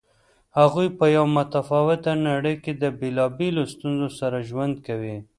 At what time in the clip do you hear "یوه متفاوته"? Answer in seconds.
1.15-2.11